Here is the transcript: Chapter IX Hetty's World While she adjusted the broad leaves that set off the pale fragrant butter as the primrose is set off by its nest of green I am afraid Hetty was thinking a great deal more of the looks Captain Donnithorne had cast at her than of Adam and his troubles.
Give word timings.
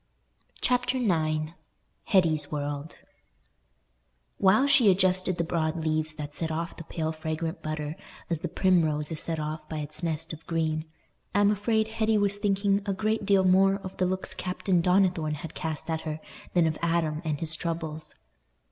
Chapter 0.61 0.97
IX 0.97 1.51
Hetty's 2.05 2.51
World 2.51 2.97
While 4.39 4.65
she 4.65 4.89
adjusted 4.89 5.37
the 5.37 5.43
broad 5.43 5.85
leaves 5.85 6.15
that 6.15 6.33
set 6.33 6.49
off 6.49 6.75
the 6.75 6.83
pale 6.83 7.11
fragrant 7.11 7.61
butter 7.61 7.95
as 8.27 8.39
the 8.39 8.47
primrose 8.47 9.11
is 9.11 9.19
set 9.19 9.39
off 9.39 9.69
by 9.69 9.77
its 9.77 10.01
nest 10.01 10.33
of 10.33 10.43
green 10.47 10.85
I 11.35 11.41
am 11.41 11.51
afraid 11.51 11.87
Hetty 11.89 12.17
was 12.17 12.37
thinking 12.37 12.81
a 12.87 12.93
great 12.93 13.27
deal 13.27 13.43
more 13.43 13.75
of 13.75 13.97
the 13.97 14.07
looks 14.07 14.33
Captain 14.33 14.81
Donnithorne 14.81 15.35
had 15.35 15.53
cast 15.53 15.87
at 15.87 16.01
her 16.01 16.19
than 16.55 16.65
of 16.65 16.79
Adam 16.81 17.21
and 17.23 17.39
his 17.39 17.55
troubles. 17.55 18.15